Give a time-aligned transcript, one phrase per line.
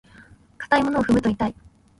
[0.57, 1.55] 硬いものを踏むと痛い。